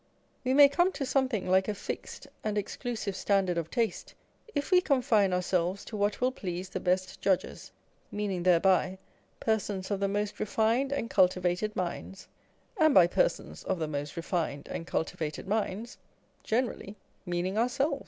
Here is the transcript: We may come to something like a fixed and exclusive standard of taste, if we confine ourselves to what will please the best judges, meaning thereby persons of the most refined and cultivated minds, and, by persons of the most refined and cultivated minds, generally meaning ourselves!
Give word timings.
We 0.43 0.55
may 0.55 0.67
come 0.67 0.91
to 0.93 1.05
something 1.05 1.47
like 1.47 1.67
a 1.67 1.75
fixed 1.75 2.25
and 2.43 2.57
exclusive 2.57 3.15
standard 3.15 3.55
of 3.55 3.69
taste, 3.69 4.15
if 4.55 4.71
we 4.71 4.81
confine 4.81 5.31
ourselves 5.31 5.85
to 5.85 5.95
what 5.95 6.19
will 6.19 6.31
please 6.31 6.69
the 6.69 6.79
best 6.79 7.21
judges, 7.21 7.71
meaning 8.11 8.41
thereby 8.41 8.97
persons 9.39 9.91
of 9.91 9.99
the 9.99 10.07
most 10.07 10.39
refined 10.39 10.91
and 10.91 11.07
cultivated 11.11 11.75
minds, 11.75 12.27
and, 12.79 12.95
by 12.95 13.05
persons 13.05 13.63
of 13.65 13.77
the 13.77 13.87
most 13.87 14.17
refined 14.17 14.67
and 14.69 14.87
cultivated 14.87 15.47
minds, 15.47 15.99
generally 16.43 16.95
meaning 17.27 17.55
ourselves! 17.55 17.99